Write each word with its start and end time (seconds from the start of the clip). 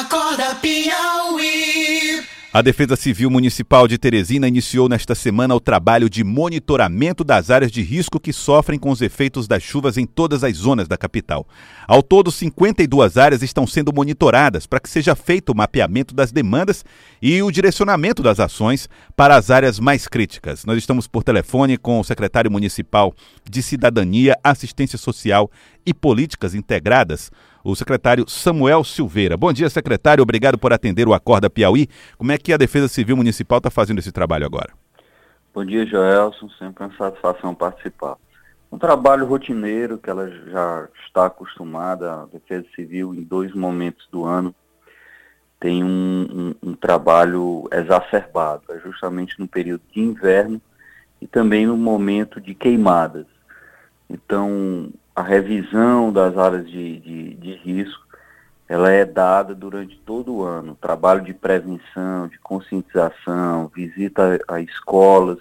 Acorda 0.00 0.54
Piauí. 0.54 2.22
A 2.54 2.60
Defesa 2.60 2.96
Civil 2.96 3.30
Municipal 3.30 3.88
de 3.88 3.96
Teresina 3.96 4.46
iniciou 4.46 4.86
nesta 4.86 5.14
semana 5.14 5.54
o 5.54 5.60
trabalho 5.60 6.10
de 6.10 6.22
monitoramento 6.22 7.24
das 7.24 7.50
áreas 7.50 7.72
de 7.72 7.80
risco 7.80 8.20
que 8.20 8.30
sofrem 8.30 8.78
com 8.78 8.90
os 8.90 9.00
efeitos 9.00 9.48
das 9.48 9.62
chuvas 9.62 9.96
em 9.96 10.04
todas 10.04 10.44
as 10.44 10.56
zonas 10.56 10.86
da 10.86 10.98
capital. 10.98 11.46
Ao 11.86 12.02
todo, 12.02 12.30
52 12.30 13.16
áreas 13.16 13.42
estão 13.42 13.66
sendo 13.66 13.90
monitoradas 13.90 14.66
para 14.66 14.80
que 14.80 14.88
seja 14.90 15.14
feito 15.14 15.50
o 15.50 15.56
mapeamento 15.56 16.14
das 16.14 16.30
demandas 16.30 16.84
e 17.22 17.42
o 17.42 17.50
direcionamento 17.50 18.22
das 18.22 18.38
ações 18.38 18.86
para 19.16 19.36
as 19.36 19.50
áreas 19.50 19.80
mais 19.80 20.06
críticas. 20.06 20.66
Nós 20.66 20.76
estamos 20.76 21.06
por 21.06 21.24
telefone 21.24 21.78
com 21.78 22.00
o 22.00 22.04
secretário 22.04 22.50
municipal 22.50 23.14
de 23.50 23.62
Cidadania, 23.62 24.36
Assistência 24.44 24.98
Social 24.98 25.50
e 25.86 25.94
Políticas 25.94 26.54
Integradas, 26.54 27.30
o 27.64 27.74
secretário 27.74 28.28
Samuel 28.28 28.84
Silveira. 28.84 29.36
Bom 29.36 29.52
dia, 29.52 29.68
secretário. 29.70 30.22
Obrigado 30.22 30.58
por 30.58 30.72
atender 30.72 31.06
o 31.08 31.14
Acorda 31.14 31.50
Piauí. 31.50 31.88
Como 32.18 32.32
é 32.32 32.38
que 32.38 32.52
a 32.52 32.56
Defesa 32.56 32.88
Civil 32.88 33.16
Municipal 33.16 33.58
está 33.58 33.70
fazendo 33.70 33.98
esse 33.98 34.12
trabalho 34.12 34.46
agora? 34.46 34.72
Bom 35.54 35.64
dia, 35.64 35.86
Joelson. 35.86 36.48
Sempre 36.58 36.84
uma 36.84 36.96
satisfação 36.96 37.54
participar. 37.54 38.16
Um 38.70 38.78
trabalho 38.78 39.26
rotineiro 39.26 39.98
que 39.98 40.08
ela 40.08 40.30
já 40.50 40.88
está 41.06 41.26
acostumada, 41.26 42.22
a 42.22 42.26
Defesa 42.26 42.66
Civil, 42.74 43.14
em 43.14 43.22
dois 43.22 43.54
momentos 43.54 44.08
do 44.10 44.24
ano, 44.24 44.54
tem 45.60 45.84
um, 45.84 46.54
um, 46.62 46.70
um 46.70 46.74
trabalho 46.74 47.68
exacerbado, 47.70 48.64
é 48.70 48.80
justamente 48.80 49.38
no 49.38 49.46
período 49.46 49.82
de 49.92 50.00
inverno 50.00 50.60
e 51.20 51.26
também 51.26 51.66
no 51.66 51.76
momento 51.76 52.40
de 52.40 52.52
queimadas. 52.52 53.26
Então, 54.10 54.90
a 55.14 55.22
revisão 55.22 56.12
das 56.12 56.36
áreas 56.36 56.68
de, 56.68 56.98
de, 57.00 57.34
de 57.34 57.54
risco, 57.56 58.02
ela 58.68 58.90
é 58.90 59.04
dada 59.04 59.54
durante 59.54 59.96
todo 60.06 60.32
o 60.32 60.42
ano. 60.42 60.76
Trabalho 60.80 61.22
de 61.22 61.34
prevenção, 61.34 62.28
de 62.28 62.38
conscientização, 62.38 63.70
visita 63.74 64.40
a, 64.48 64.54
a 64.54 64.60
escolas, 64.60 65.38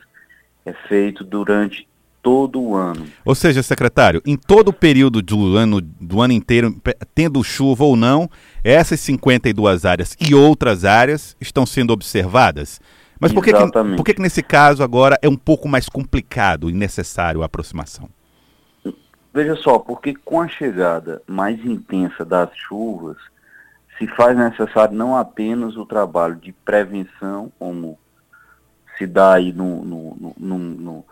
é 0.66 0.74
feito 0.74 1.24
durante 1.24 1.88
todo 2.22 2.62
o 2.62 2.76
ano. 2.76 3.08
Ou 3.26 3.34
seja, 3.34 3.64
secretário, 3.64 4.22
em 4.26 4.36
todo 4.36 4.68
o 4.68 4.74
período 4.74 5.22
do 5.22 5.56
ano, 5.56 5.82
do 5.82 6.22
ano 6.22 6.34
inteiro, 6.34 6.76
tendo 7.16 7.44
chuva 7.44 7.84
ou 7.84 7.96
não, 7.96 8.30
essas 8.64 9.00
52 9.00 9.86
áreas 9.86 10.16
e 10.20 10.36
outras 10.36 10.86
áreas 10.86 11.36
estão 11.40 11.66
sendo 11.66 11.92
observadas. 11.92 12.80
Mas 13.20 13.32
por 13.32 13.44
que, 13.44 13.54
que, 13.54 13.72
por 13.96 14.04
que, 14.04 14.14
que 14.16 14.22
nesse 14.22 14.42
caso 14.42 14.84
agora 14.84 15.18
é 15.22 15.30
um 15.30 15.38
pouco 15.38 15.68
mais 15.68 15.88
complicado 15.88 16.70
e 16.70 16.74
necessário 16.74 17.44
a 17.44 17.46
aproximação? 17.46 18.10
Veja 19.34 19.56
só, 19.56 19.80
porque 19.80 20.14
com 20.14 20.42
a 20.42 20.48
chegada 20.48 21.22
mais 21.26 21.64
intensa 21.64 22.26
das 22.26 22.50
chuvas, 22.56 23.18
se 23.98 24.08
faz 24.08 24.36
necessário 24.36 24.96
não 24.96 25.16
apenas 25.16 25.78
o 25.78 25.86
trabalho 25.86 26.36
de 26.36 26.52
prevenção, 26.52 27.52
como 27.58 27.98
se 28.98 29.08
dá 29.08 29.34
aí 29.36 29.54
no, 29.54 29.86
no, 29.86 30.34
no, 30.38 30.58
no 30.58 31.06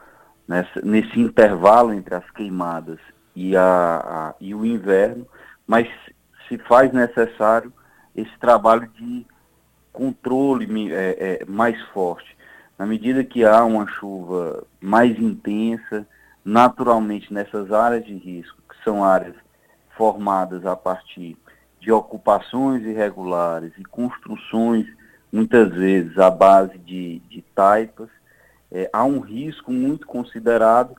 nessa, 0.47 0.81
nesse 0.81 1.19
intervalo 1.19 1.93
entre 1.93 2.15
as 2.15 2.29
queimadas 2.31 2.99
e, 3.35 3.55
a, 3.55 3.63
a, 3.63 4.35
e 4.41 4.53
o 4.53 4.65
inverno, 4.65 5.25
mas 5.65 5.87
se 6.47 6.57
faz 6.57 6.91
necessário 6.91 7.71
esse 8.15 8.37
trabalho 8.39 8.89
de 8.95 9.25
controle 9.93 10.91
é, 10.91 11.41
é, 11.41 11.45
mais 11.45 11.79
forte. 11.89 12.35
Na 12.77 12.85
medida 12.85 13.23
que 13.23 13.45
há 13.45 13.63
uma 13.63 13.87
chuva 13.87 14.63
mais 14.81 15.17
intensa, 15.19 16.07
naturalmente 16.43 17.33
nessas 17.33 17.71
áreas 17.71 18.05
de 18.05 18.13
risco, 18.13 18.61
que 18.69 18.83
são 18.83 19.03
áreas 19.03 19.35
formadas 19.95 20.65
a 20.65 20.75
partir 20.75 21.37
de 21.79 21.91
ocupações 21.91 22.83
irregulares 22.83 23.71
e 23.77 23.83
construções, 23.83 24.85
muitas 25.31 25.71
vezes 25.73 26.17
à 26.17 26.29
base 26.29 26.77
de, 26.77 27.19
de 27.29 27.41
taipas, 27.53 28.09
é, 28.71 28.89
há 28.91 29.03
um 29.03 29.19
risco 29.19 29.71
muito 29.71 30.05
considerado 30.05 30.95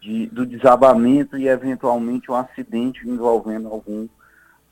de, 0.00 0.26
do 0.26 0.46
desabamento 0.46 1.36
e 1.36 1.48
eventualmente 1.48 2.30
um 2.30 2.34
acidente 2.34 3.08
envolvendo 3.08 3.68
algum, 3.68 4.08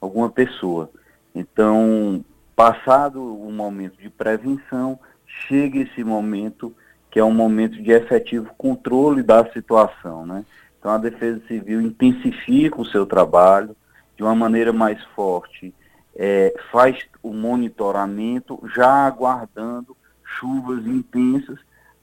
alguma 0.00 0.30
pessoa. 0.30 0.90
Então, 1.34 2.24
passado 2.54 3.22
o 3.22 3.50
momento 3.50 3.96
de 4.00 4.08
prevenção, 4.08 4.98
chega 5.26 5.80
esse 5.80 6.02
momento 6.02 6.74
que 7.16 7.20
é 7.20 7.24
um 7.24 7.32
momento 7.32 7.82
de 7.82 7.92
efetivo 7.92 8.50
controle 8.58 9.22
da 9.22 9.42
situação. 9.50 10.26
Né? 10.26 10.44
Então 10.78 10.90
a 10.90 10.98
Defesa 10.98 11.40
Civil 11.48 11.80
intensifica 11.80 12.78
o 12.78 12.84
seu 12.84 13.06
trabalho 13.06 13.74
de 14.18 14.22
uma 14.22 14.34
maneira 14.34 14.70
mais 14.70 15.02
forte, 15.14 15.72
é, 16.14 16.54
faz 16.70 16.98
o 17.22 17.32
monitoramento 17.32 18.62
já 18.74 19.06
aguardando 19.06 19.96
chuvas 20.22 20.86
intensas 20.86 21.58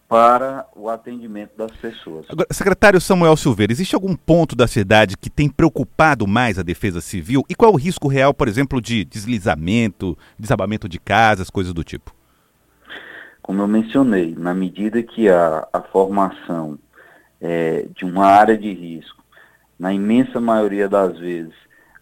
para 0.09 0.65
o 0.75 0.89
atendimento 0.89 1.55
das 1.55 1.71
pessoas. 1.73 2.25
Agora, 2.27 2.47
secretário 2.51 2.99
Samuel 2.99 3.37
Silveira, 3.37 3.71
existe 3.71 3.93
algum 3.93 4.15
ponto 4.15 4.55
da 4.55 4.65
cidade 4.65 5.15
que 5.15 5.29
tem 5.29 5.47
preocupado 5.47 6.25
mais 6.25 6.57
a 6.57 6.63
Defesa 6.63 7.01
Civil? 7.01 7.43
E 7.47 7.53
qual 7.53 7.69
é 7.69 7.73
o 7.75 7.77
risco 7.77 8.07
real, 8.07 8.33
por 8.33 8.47
exemplo, 8.47 8.81
de 8.81 9.05
deslizamento, 9.05 10.17
desabamento 10.39 10.89
de 10.89 10.97
casas, 10.97 11.51
coisas 11.51 11.71
do 11.71 11.83
tipo? 11.83 12.15
Como 13.43 13.61
eu 13.61 13.67
mencionei, 13.67 14.33
na 14.35 14.53
medida 14.53 15.03
que 15.03 15.29
a, 15.29 15.67
a 15.71 15.81
formação 15.81 16.79
é, 17.41 17.85
de 17.93 18.05
uma 18.05 18.25
área 18.25 18.57
de 18.57 18.73
risco, 18.73 19.21
na 19.77 19.93
imensa 19.93 20.39
maioria 20.39 20.87
das 20.87 21.19
vezes, 21.19 21.53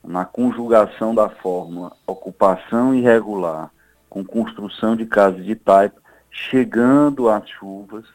na 0.03 0.24
conjugação 0.24 1.16
da 1.16 1.30
fórmula 1.30 1.91
ocupação 2.06 2.94
irregular 2.94 3.72
com 4.07 4.24
construção 4.24 4.96
de 4.96 5.06
casas 5.06 5.44
de 5.44 5.56
taipa, 5.56 6.00
chegando 6.30 7.28
às 7.28 7.50
chuvas, 7.50 8.06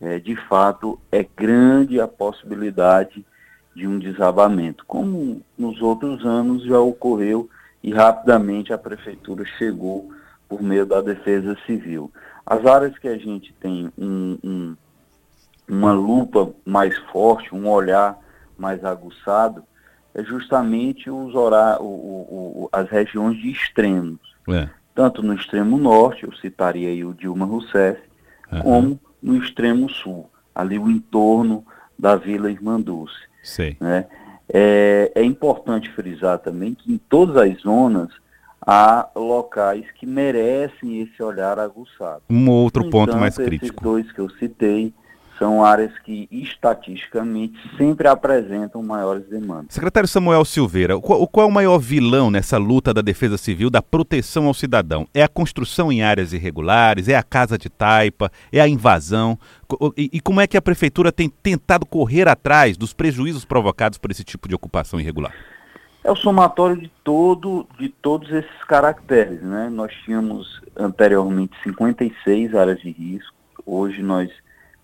é, 0.00 0.20
de 0.20 0.36
fato 0.36 0.98
é 1.10 1.24
grande 1.24 2.00
a 2.00 2.06
possibilidade 2.06 3.26
de 3.74 3.86
um 3.86 3.98
desabamento, 3.98 4.84
como 4.86 5.42
nos 5.58 5.82
outros 5.82 6.24
anos 6.24 6.62
já 6.64 6.78
ocorreu 6.78 7.50
e 7.82 7.92
rapidamente 7.92 8.72
a 8.72 8.78
prefeitura 8.78 9.44
chegou 9.58 10.10
por 10.48 10.62
meio 10.62 10.86
da 10.86 11.00
defesa 11.00 11.56
civil. 11.66 12.12
As 12.50 12.66
áreas 12.66 12.98
que 12.98 13.06
a 13.06 13.16
gente 13.16 13.54
tem 13.60 13.92
um, 13.96 14.36
um, 14.42 14.76
uma 15.68 15.92
lupa 15.92 16.52
mais 16.66 16.98
forte, 17.12 17.54
um 17.54 17.68
olhar 17.68 18.18
mais 18.58 18.84
aguçado, 18.84 19.62
é 20.12 20.24
justamente 20.24 21.08
os 21.08 21.32
o, 21.32 22.68
as 22.72 22.90
regiões 22.90 23.38
de 23.38 23.52
extremos. 23.52 24.18
É. 24.48 24.68
Tanto 24.96 25.22
no 25.22 25.32
extremo 25.32 25.78
norte, 25.78 26.24
eu 26.24 26.32
citaria 26.34 26.88
aí 26.88 27.04
o 27.04 27.14
Dilma 27.14 27.46
Rousseff, 27.46 28.00
uhum. 28.50 28.62
como 28.62 29.00
no 29.22 29.36
extremo 29.36 29.88
sul, 29.88 30.28
ali 30.52 30.76
o 30.76 30.90
entorno 30.90 31.64
da 31.96 32.16
Vila 32.16 32.50
Irmã 32.50 32.80
Dulce. 32.80 33.28
Né? 33.78 34.06
É, 34.52 35.12
é 35.14 35.22
importante 35.22 35.88
frisar 35.92 36.40
também 36.40 36.74
que 36.74 36.92
em 36.92 36.98
todas 36.98 37.36
as 37.36 37.60
zonas 37.60 38.10
há 38.66 39.08
locais 39.14 39.84
que 39.98 40.06
merecem 40.06 41.00
esse 41.00 41.22
olhar 41.22 41.58
aguçado. 41.58 42.22
Um 42.28 42.48
outro 42.50 42.88
ponto 42.90 43.16
mais 43.16 43.36
crítico. 43.36 43.66
Esses 43.66 43.82
dois 43.82 44.12
que 44.12 44.20
eu 44.20 44.30
citei 44.30 44.92
são 45.40 45.64
áreas 45.64 45.98
que 46.00 46.28
estatisticamente 46.30 47.58
sempre 47.78 48.06
apresentam 48.06 48.82
maiores 48.82 49.26
demandas. 49.26 49.72
Secretário 49.74 50.06
Samuel 50.06 50.44
Silveira, 50.44 51.00
qual, 51.00 51.26
qual, 51.26 51.46
é 51.46 51.48
o 51.48 51.52
maior 51.52 51.78
vilão 51.78 52.30
nessa 52.30 52.58
luta 52.58 52.92
da 52.92 53.00
defesa 53.00 53.38
civil 53.38 53.70
da 53.70 53.80
proteção 53.80 54.46
ao 54.46 54.52
cidadão? 54.52 55.08
É 55.14 55.22
a 55.22 55.28
construção 55.28 55.90
em 55.90 56.02
áreas 56.02 56.34
irregulares? 56.34 57.08
É 57.08 57.16
a 57.16 57.22
casa 57.22 57.56
de 57.56 57.70
taipa? 57.70 58.30
É 58.52 58.60
a 58.60 58.68
invasão? 58.68 59.38
E, 59.96 60.10
e 60.12 60.20
como 60.20 60.42
é 60.42 60.46
que 60.46 60.58
a 60.58 60.62
prefeitura 60.62 61.10
tem 61.10 61.30
tentado 61.30 61.86
correr 61.86 62.28
atrás 62.28 62.76
dos 62.76 62.92
prejuízos 62.92 63.46
provocados 63.46 63.96
por 63.96 64.10
esse 64.10 64.22
tipo 64.22 64.46
de 64.46 64.54
ocupação 64.54 65.00
irregular? 65.00 65.32
É 66.02 66.10
o 66.10 66.16
somatório 66.16 66.76
de, 66.76 66.90
todo, 67.04 67.66
de 67.78 67.88
todos 67.88 68.30
esses 68.30 68.64
caracteres. 68.64 69.42
Né? 69.42 69.68
Nós 69.70 69.92
tínhamos 70.04 70.62
anteriormente 70.76 71.56
56 71.62 72.54
áreas 72.54 72.80
de 72.80 72.90
risco, 72.90 73.36
hoje 73.66 74.02
nós 74.02 74.30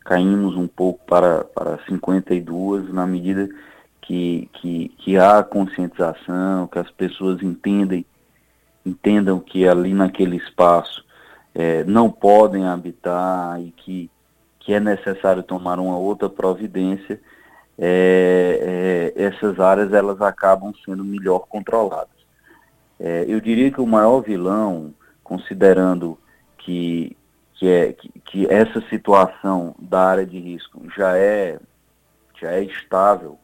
caímos 0.04 0.54
um 0.56 0.68
pouco 0.68 1.04
para, 1.06 1.42
para 1.44 1.78
52, 1.86 2.92
na 2.92 3.06
medida 3.06 3.48
que, 4.00 4.48
que, 4.52 4.88
que 4.98 5.18
há 5.18 5.42
conscientização, 5.42 6.68
que 6.68 6.78
as 6.78 6.90
pessoas 6.90 7.42
entendem, 7.42 8.06
entendam 8.84 9.40
que 9.40 9.66
ali 9.66 9.92
naquele 9.92 10.36
espaço 10.36 11.04
é, 11.54 11.82
não 11.84 12.08
podem 12.10 12.66
habitar 12.66 13.60
e 13.60 13.72
que, 13.72 14.10
que 14.60 14.74
é 14.74 14.78
necessário 14.78 15.42
tomar 15.42 15.80
uma 15.80 15.96
outra 15.98 16.28
providência 16.28 17.20
é, 17.78 19.12
é, 19.16 19.22
essas 19.22 19.60
áreas 19.60 19.92
elas 19.92 20.20
acabam 20.20 20.72
sendo 20.84 21.04
melhor 21.04 21.40
controladas. 21.40 22.16
É, 22.98 23.24
eu 23.28 23.40
diria 23.40 23.70
que 23.70 23.80
o 23.80 23.86
maior 23.86 24.20
vilão, 24.20 24.94
considerando 25.22 26.18
que, 26.58 27.16
que, 27.54 27.68
é, 27.68 27.92
que, 27.92 28.08
que, 28.20 28.46
essa 28.52 28.80
situação 28.88 29.74
da 29.78 30.00
área 30.00 30.26
de 30.26 30.38
risco 30.38 30.82
já 30.96 31.16
é, 31.16 31.58
já 32.40 32.52
é 32.52 32.62
estável, 32.62 33.38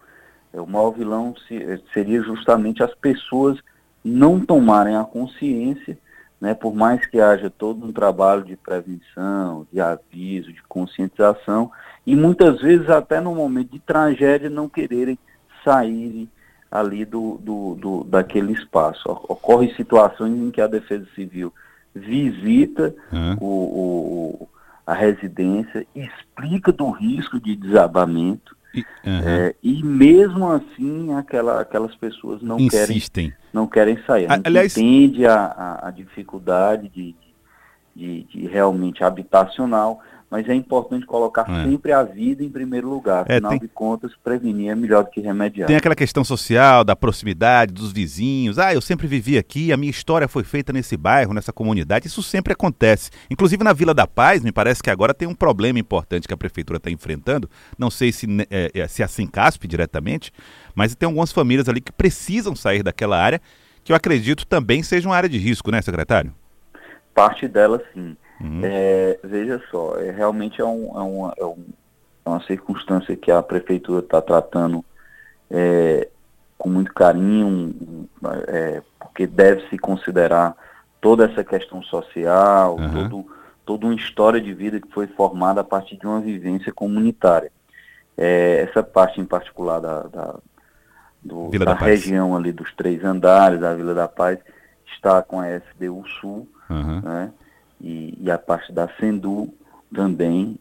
é, 0.52 0.60
o 0.60 0.66
maior 0.66 0.90
vilão 0.90 1.34
se, 1.46 1.82
seria 1.92 2.22
justamente 2.22 2.82
as 2.82 2.94
pessoas 2.94 3.58
não 4.02 4.40
tomarem 4.40 4.96
a 4.96 5.04
consciência, 5.04 5.98
né, 6.42 6.54
por 6.54 6.74
mais 6.74 7.06
que 7.06 7.20
haja 7.20 7.48
todo 7.48 7.86
um 7.86 7.92
trabalho 7.92 8.42
de 8.42 8.56
prevenção, 8.56 9.64
de 9.72 9.80
aviso, 9.80 10.52
de 10.52 10.60
conscientização, 10.64 11.70
e 12.04 12.16
muitas 12.16 12.60
vezes 12.60 12.90
até 12.90 13.20
no 13.20 13.32
momento 13.32 13.70
de 13.70 13.78
tragédia 13.78 14.50
não 14.50 14.68
quererem 14.68 15.16
sair 15.64 16.28
ali 16.68 17.04
do, 17.04 17.38
do, 17.40 17.76
do 17.76 18.04
daquele 18.04 18.54
espaço. 18.54 19.08
Ocorrem 19.08 19.72
situações 19.76 20.36
em 20.36 20.50
que 20.50 20.60
a 20.60 20.66
Defesa 20.66 21.06
Civil 21.14 21.54
visita 21.94 22.92
uhum. 23.12 23.36
o, 23.40 23.46
o, 23.46 24.48
a 24.84 24.94
residência, 24.94 25.86
explica 25.94 26.72
do 26.72 26.90
risco 26.90 27.38
de 27.38 27.54
desabamento, 27.54 28.56
e, 28.74 28.80
uhum. 28.80 29.28
é, 29.28 29.54
e 29.62 29.82
mesmo 29.82 30.50
assim 30.50 31.12
aquela, 31.14 31.60
aquelas 31.60 31.94
pessoas 31.94 32.40
não 32.42 32.58
Insistem. 32.58 33.26
querem 33.26 33.42
não 33.52 33.66
querem 33.66 33.98
sair. 34.06 34.30
A 34.30 34.40
Aliás, 34.44 34.76
entende 34.76 35.26
a, 35.26 35.34
a, 35.34 35.88
a 35.88 35.90
dificuldade 35.90 36.88
de, 36.88 37.14
de, 37.94 38.24
de, 38.24 38.46
realmente 38.46 39.04
habitacional, 39.04 40.00
mas 40.30 40.48
é 40.48 40.54
importante 40.54 41.04
colocar 41.04 41.44
é. 41.46 41.64
sempre 41.64 41.92
a 41.92 42.02
vida 42.02 42.42
em 42.42 42.48
primeiro 42.48 42.88
lugar. 42.88 43.26
É, 43.28 43.34
Afinal 43.34 43.50
tem... 43.50 43.60
de 43.60 43.68
contas, 43.68 44.12
prevenir 44.24 44.70
é 44.70 44.74
melhor 44.74 45.04
do 45.04 45.10
que 45.10 45.20
remediar. 45.20 45.66
Tem 45.66 45.76
aquela 45.76 45.94
questão 45.94 46.24
social, 46.24 46.84
da 46.84 46.96
proximidade, 46.96 47.74
dos 47.74 47.92
vizinhos. 47.92 48.58
Ah, 48.58 48.72
eu 48.72 48.80
sempre 48.80 49.06
vivi 49.06 49.36
aqui, 49.36 49.70
a 49.72 49.76
minha 49.76 49.90
história 49.90 50.26
foi 50.26 50.42
feita 50.42 50.72
nesse 50.72 50.96
bairro, 50.96 51.34
nessa 51.34 51.52
comunidade. 51.52 52.06
Isso 52.06 52.22
sempre 52.22 52.54
acontece. 52.54 53.10
Inclusive 53.30 53.62
na 53.62 53.74
Vila 53.74 53.92
da 53.92 54.06
Paz, 54.06 54.42
me 54.42 54.50
parece 54.50 54.82
que 54.82 54.88
agora 54.88 55.12
tem 55.12 55.28
um 55.28 55.34
problema 55.34 55.78
importante 55.78 56.26
que 56.26 56.32
a 56.32 56.36
prefeitura 56.36 56.78
está 56.78 56.90
enfrentando. 56.90 57.48
Não 57.78 57.90
sei 57.90 58.10
se, 58.10 58.26
é, 58.50 58.70
é, 58.74 58.88
se 58.88 59.02
é 59.02 59.04
assim 59.04 59.26
caspe 59.26 59.68
diretamente, 59.68 60.32
mas 60.74 60.94
tem 60.94 61.06
algumas 61.06 61.30
famílias 61.30 61.68
ali 61.68 61.82
que 61.82 61.92
precisam 61.92 62.56
sair 62.56 62.82
daquela 62.82 63.18
área, 63.18 63.38
que 63.84 63.92
eu 63.92 63.96
acredito 63.96 64.46
também 64.46 64.82
seja 64.82 65.06
uma 65.06 65.16
área 65.16 65.28
de 65.28 65.36
risco, 65.36 65.70
né, 65.70 65.82
secretário? 65.82 66.32
Parte 67.14 67.46
dela, 67.46 67.82
sim. 67.92 68.16
Uhum. 68.40 68.60
É, 68.64 69.18
veja 69.22 69.62
só, 69.70 69.96
é, 69.98 70.10
realmente 70.10 70.60
é, 70.60 70.64
um, 70.64 70.98
é, 70.98 71.02
uma, 71.02 71.34
é, 71.36 71.44
um, 71.44 71.64
é 72.24 72.28
uma 72.28 72.42
circunstância 72.44 73.16
que 73.16 73.30
a 73.30 73.42
prefeitura 73.42 74.00
está 74.00 74.20
tratando 74.20 74.84
é, 75.48 76.08
com 76.58 76.68
muito 76.68 76.92
carinho, 76.92 78.08
é, 78.48 78.82
porque 78.98 79.26
deve 79.26 79.68
se 79.68 79.78
considerar 79.78 80.56
toda 81.00 81.24
essa 81.24 81.44
questão 81.44 81.82
social, 81.82 82.76
uhum. 82.76 83.08
todo, 83.08 83.26
toda 83.64 83.86
uma 83.86 83.94
história 83.94 84.40
de 84.40 84.52
vida 84.54 84.80
que 84.80 84.88
foi 84.92 85.06
formada 85.06 85.60
a 85.60 85.64
partir 85.64 85.96
de 85.96 86.06
uma 86.06 86.20
vivência 86.20 86.72
comunitária. 86.72 87.52
É, 88.16 88.66
essa 88.68 88.82
parte 88.82 89.20
em 89.20 89.24
particular 89.24 89.80
da, 89.80 90.02
da, 90.02 90.34
do, 91.22 91.50
da, 91.50 91.64
da 91.66 91.74
região 91.74 92.36
ali 92.36 92.52
dos 92.52 92.72
três 92.74 93.04
andares, 93.04 93.60
da 93.60 93.74
Vila 93.74 93.94
da 93.94 94.08
Paz, 94.08 94.38
está 94.94 95.22
com 95.22 95.40
a 95.40 95.48
SBU 95.48 96.06
Sul, 96.20 96.48
uhum. 96.72 97.00
né? 97.00 97.32
e, 97.80 98.18
e 98.20 98.30
a 98.30 98.38
parte 98.38 98.72
da 98.72 98.88
Sendu 99.00 99.52
também, 99.94 100.58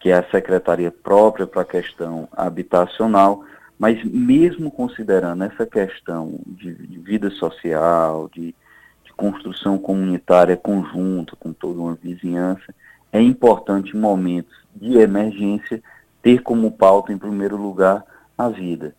que 0.00 0.10
é 0.10 0.14
a 0.14 0.30
secretaria 0.30 0.90
própria 0.90 1.46
para 1.46 1.62
a 1.62 1.66
questão 1.66 2.28
habitacional, 2.32 3.44
mas 3.78 4.02
mesmo 4.04 4.70
considerando 4.70 5.44
essa 5.44 5.66
questão 5.66 6.38
de, 6.46 6.74
de 6.74 6.98
vida 6.98 7.30
social, 7.30 8.30
de, 8.32 8.54
de, 9.04 9.12
construção 9.16 9.78
comunitária 9.78 10.56
conjunta 10.56 11.36
com 11.36 11.52
toda 11.52 11.80
uma 11.80 11.94
vizinhança, 11.94 12.74
é 13.12 13.20
importante 13.20 13.96
em 13.96 14.00
momentos 14.00 14.54
de 14.74 14.96
emergência 14.98 15.82
ter 16.22 16.42
como 16.42 16.70
pauta, 16.70 17.12
em 17.12 17.18
primeiro 17.18 17.56
lugar, 17.56 18.04
a 18.36 18.48
vida. 18.48 18.94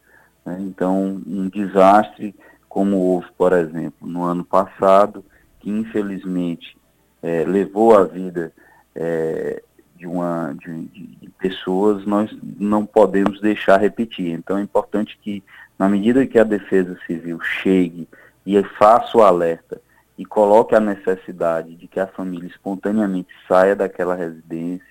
Né? 0.45 0.57
Então, 0.61 1.21
um 1.25 1.49
desastre 1.49 2.35
como 2.69 2.97
houve, 2.97 3.27
por 3.37 3.53
exemplo, 3.53 4.07
no 4.07 4.23
ano 4.23 4.43
passado, 4.43 5.23
que 5.65 5.71
infelizmente 5.71 6.77
é, 7.23 7.43
levou 7.43 7.97
a 7.97 8.03
vida 8.03 8.53
é, 8.93 9.63
de, 9.95 10.05
uma, 10.05 10.55
de, 10.59 10.83
de, 10.83 11.29
pessoas, 11.39 12.05
nós 12.05 12.29
não 12.59 12.85
podemos 12.85 13.41
deixar 13.41 13.81
repetir. 13.81 14.29
Então 14.29 14.59
é 14.59 14.61
importante 14.61 15.17
que, 15.23 15.43
na 15.79 15.89
medida 15.89 16.27
que 16.27 16.37
a 16.37 16.43
Defesa 16.43 16.95
Civil 17.07 17.41
chegue 17.41 18.07
e 18.45 18.61
faça 18.77 19.17
o 19.17 19.23
alerta 19.23 19.81
e 20.15 20.23
coloque 20.23 20.75
a 20.75 20.79
necessidade 20.79 21.75
de 21.75 21.87
que 21.87 21.99
a 21.99 22.05
família 22.05 22.47
espontaneamente 22.47 23.33
saia 23.47 23.75
daquela 23.75 24.13
residência, 24.13 24.85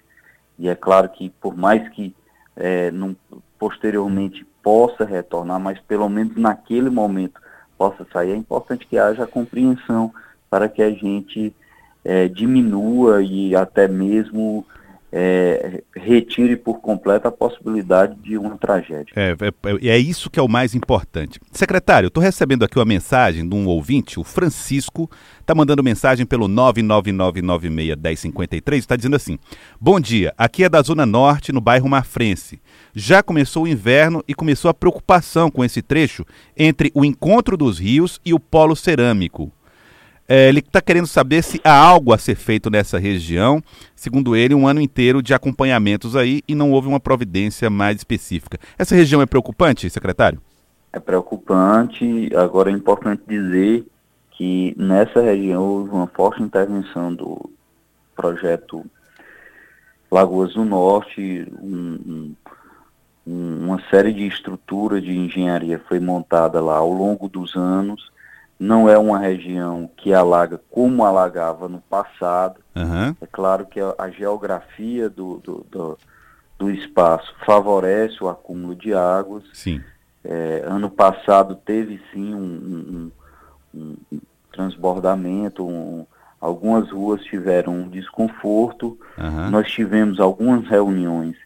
e 0.59 0.69
é 0.69 0.75
claro 0.75 1.09
que 1.09 1.31
por 1.41 1.57
mais 1.57 1.89
que 1.91 2.13
é, 2.57 2.91
não, 2.91 3.15
posteriormente 3.61 4.45
possa 4.61 5.05
retornar, 5.05 5.61
mas 5.61 5.79
pelo 5.79 6.09
menos 6.09 6.37
naquele 6.37 6.91
momento 6.91 7.41
possa 7.79 8.05
sair, 8.13 8.33
é 8.33 8.37
importante 8.37 8.89
que 8.89 8.99
haja 8.99 9.25
compreensão 9.25 10.13
para 10.55 10.69
que 10.69 10.81
a 10.81 10.93
gente 10.93 11.53
é, 12.05 12.29
diminua 12.29 13.25
e 13.25 13.57
até 13.57 13.89
mesmo 13.89 14.65
é, 15.13 15.83
retire 15.97 16.55
por 16.55 16.81
completo 16.81 17.27
a 17.27 17.33
possibilidade 17.33 18.15
de 18.23 18.39
uma 18.39 18.57
tragédia. 18.57 19.13
É, 19.17 19.33
é, 19.33 19.53
é 19.89 19.99
isso 19.99 20.31
que 20.31 20.39
é 20.39 20.43
o 20.43 20.49
mais 20.49 20.73
importante. 20.73 21.41
Secretário, 21.51 22.07
estou 22.07 22.23
recebendo 22.23 22.65
aqui 22.65 22.79
uma 22.79 22.85
mensagem 22.85 23.49
de 23.49 23.53
um 23.53 23.67
ouvinte, 23.67 24.21
o 24.21 24.23
Francisco, 24.23 25.11
está 25.41 25.57
mandando 25.57 25.83
mensagem 25.83 26.25
pelo 26.25 26.49
999961053, 26.49 28.77
está 28.77 28.95
dizendo 28.95 29.17
assim: 29.17 29.37
Bom 29.81 29.99
dia, 29.99 30.33
aqui 30.39 30.63
é 30.63 30.69
da 30.69 30.81
Zona 30.83 31.05
Norte, 31.05 31.51
no 31.51 31.61
bairro 31.61 31.89
Marfrense. 31.89 32.61
Já 32.95 33.25
começou 33.25 33.65
o 33.65 33.69
inverno 33.69 34.23
e 34.29 34.35
começou 34.35 34.69
a 34.69 34.75
preocupação 34.75 35.51
com 35.51 35.65
esse 35.65 35.83
trecho 35.83 36.25
entre 36.57 36.93
o 36.95 37.05
encontro 37.05 37.57
dos 37.57 37.81
rios 37.81 38.21
e 38.25 38.33
o 38.33 38.39
polo 38.39 38.77
cerâmico. 38.77 39.51
É, 40.27 40.49
ele 40.49 40.61
está 40.61 40.81
querendo 40.81 41.07
saber 41.07 41.43
se 41.43 41.61
há 41.63 41.77
algo 41.77 42.13
a 42.13 42.19
ser 42.19 42.35
feito 42.35 42.71
nessa 42.71 42.99
região. 42.99 43.63
Segundo 43.95 44.35
ele, 44.35 44.55
um 44.55 44.67
ano 44.67 44.81
inteiro 44.81 45.23
de 45.23 45.35
acompanhamentos 45.35 46.17
aí 46.17 46.43
e 46.49 46.55
não 46.55 46.73
houve 46.73 46.89
uma 46.89 47.01
providência 47.01 47.69
mais 47.69 47.99
específica. 47.99 48.59
Essa 48.79 48.95
região 48.95 49.21
é 49.21 49.27
preocupante, 49.27 49.89
secretário? 49.91 50.41
É 50.93 50.99
preocupante. 50.99 52.31
Agora 52.35 52.71
é 52.71 52.73
importante 52.73 53.23
dizer 53.29 53.87
que 54.31 54.75
nessa 54.79 55.21
região 55.21 55.63
houve 55.63 55.91
uma 55.91 56.07
forte 56.07 56.43
intervenção 56.43 57.15
do 57.15 57.51
projeto 58.17 58.85
Lagoas 60.11 60.55
do 60.55 60.65
Norte, 60.65 61.47
um, 61.61 62.35
um, 63.27 63.65
uma 63.65 63.83
série 63.91 64.13
de 64.13 64.27
estruturas 64.27 65.03
de 65.03 65.11
engenharia 65.11 65.83
foi 65.89 65.99
montada 65.99 66.61
lá 66.61 66.77
ao 66.77 66.93
longo 66.93 67.29
dos 67.29 67.57
anos 67.57 68.14
não 68.59 68.89
é 68.89 68.97
uma 68.97 69.19
região 69.19 69.91
que 69.97 70.15
alaga 70.15 70.61
como 70.71 71.05
alagava 71.05 71.69
no 71.69 71.81
passado. 71.81 72.61
Uhum. 72.75 73.15
É 73.21 73.27
claro 73.31 73.67
que 73.67 73.81
a, 73.81 73.95
a 73.99 74.11
geografia 74.11 75.09
do, 75.09 75.39
do, 75.39 75.67
do, 75.71 75.99
do, 76.59 76.71
espaço 76.71 77.35
favorece 77.45 78.23
o 78.23 78.29
acúmulo 78.29 78.75
de 78.75 78.95
águas. 78.95 79.45
Sim. 79.53 79.83
É, 80.25 80.63
ano 80.67 80.89
passado 80.89 81.55
teve 81.55 82.01
sim 82.13 82.35
um, 82.35 83.11
um, 83.75 83.97
um 84.13 84.21
transbordamento, 84.51 85.67
um, 85.67 86.07
algumas 86.41 86.91
ruas 86.91 87.23
tiveram 87.25 87.75
um 87.75 87.89
desconforto. 87.89 88.99
Uhum. 89.19 89.51
Nós 89.51 89.71
tivemos 89.71 90.21
algumas 90.21 90.67
reuniões 90.67 91.37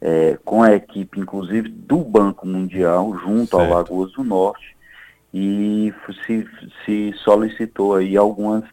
é, 0.00 0.38
com 0.44 0.62
a 0.62 0.72
equipe, 0.72 1.20
inclusive 1.20 1.68
do 1.68 1.98
Banco 1.98 2.46
Mundial, 2.46 3.16
junto 3.18 3.56
certo. 3.56 3.60
ao 3.60 3.68
Lagoas 3.68 4.12
do 4.12 4.24
Norte 4.24 4.72
e 5.32 5.92
se, 6.26 6.46
se 6.84 7.12
solicitou 7.24 7.94
aí 7.94 8.16
algumas, 8.16 8.64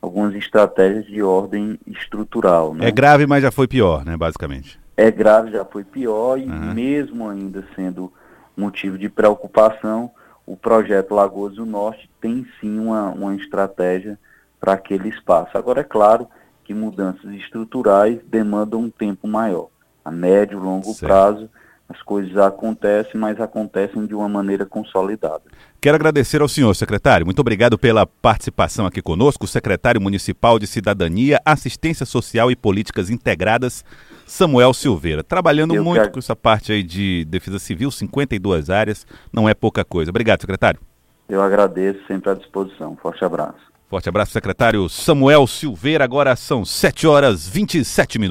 algumas 0.00 0.34
estratégias 0.34 1.06
de 1.06 1.22
ordem 1.22 1.78
estrutural. 1.86 2.74
Né? 2.74 2.88
É 2.88 2.90
grave, 2.90 3.26
mas 3.26 3.42
já 3.42 3.50
foi 3.50 3.66
pior, 3.66 4.04
né, 4.04 4.16
basicamente. 4.16 4.78
É 4.96 5.10
grave, 5.10 5.52
já 5.52 5.64
foi 5.64 5.84
pior 5.84 6.38
e 6.38 6.44
uhum. 6.44 6.74
mesmo 6.74 7.28
ainda 7.28 7.64
sendo 7.74 8.12
motivo 8.56 8.98
de 8.98 9.08
preocupação, 9.08 10.10
o 10.46 10.56
projeto 10.56 11.14
Lagoas 11.14 11.54
do 11.54 11.64
Norte 11.64 12.10
tem 12.20 12.46
sim 12.60 12.78
uma, 12.78 13.10
uma 13.10 13.34
estratégia 13.34 14.18
para 14.60 14.74
aquele 14.74 15.08
espaço. 15.08 15.56
Agora 15.56 15.80
é 15.80 15.84
claro 15.84 16.28
que 16.62 16.74
mudanças 16.74 17.30
estruturais 17.32 18.20
demandam 18.26 18.80
um 18.80 18.90
tempo 18.90 19.26
maior. 19.26 19.68
A 20.04 20.10
médio 20.10 20.58
e 20.58 20.62
longo 20.62 20.92
certo. 20.92 21.06
prazo 21.06 21.50
as 21.92 22.02
coisas 22.02 22.36
acontecem, 22.36 23.20
mas 23.20 23.40
acontecem 23.40 24.06
de 24.06 24.14
uma 24.14 24.28
maneira 24.28 24.64
consolidada. 24.64 25.42
Quero 25.80 25.96
agradecer 25.96 26.40
ao 26.40 26.48
senhor, 26.48 26.74
secretário. 26.74 27.26
Muito 27.26 27.40
obrigado 27.40 27.78
pela 27.78 28.06
participação 28.06 28.86
aqui 28.86 29.02
conosco, 29.02 29.46
secretário 29.46 30.00
municipal 30.00 30.58
de 30.58 30.66
Cidadania, 30.66 31.40
Assistência 31.44 32.06
Social 32.06 32.50
e 32.50 32.56
Políticas 32.56 33.10
Integradas, 33.10 33.84
Samuel 34.26 34.72
Silveira. 34.72 35.22
Trabalhando 35.22 35.74
Eu 35.74 35.84
muito 35.84 36.00
quero... 36.00 36.12
com 36.12 36.18
essa 36.18 36.34
parte 36.34 36.72
aí 36.72 36.82
de 36.82 37.24
defesa 37.26 37.58
civil, 37.58 37.90
52 37.90 38.70
áreas, 38.70 39.06
não 39.32 39.48
é 39.48 39.54
pouca 39.54 39.84
coisa. 39.84 40.10
Obrigado, 40.10 40.40
secretário. 40.40 40.80
Eu 41.28 41.42
agradeço, 41.42 41.98
sempre 42.06 42.30
à 42.30 42.34
disposição. 42.34 42.96
Forte 42.96 43.24
abraço. 43.24 43.72
Forte 43.92 44.08
abraço, 44.08 44.32
secretário 44.32 44.88
Samuel 44.88 45.46
Silveira. 45.46 46.02
Agora 46.02 46.34
são 46.34 46.64
7 46.64 47.06
horas 47.06 47.46
27 47.46 48.18
minutos. 48.18 48.30